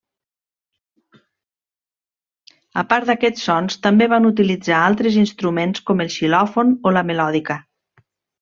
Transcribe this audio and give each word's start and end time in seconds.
A 2.83 2.85
part 2.93 3.11
d'aquests 3.11 3.45
sons 3.49 3.77
també 3.83 4.09
van 4.17 4.27
utilitzar 4.33 4.81
altres 4.89 5.21
instruments 5.27 5.87
com 5.91 6.03
el 6.07 6.13
xilòfon 6.19 6.75
o 6.93 6.99
la 6.99 7.05
melòdica. 7.13 7.61